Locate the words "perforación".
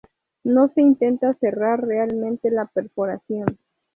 2.65-3.59